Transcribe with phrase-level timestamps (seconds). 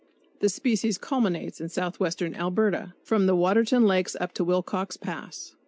[0.39, 5.55] The species culminates in southwestern Alberta, from the Waterton Lakes up to Wilcox Pass.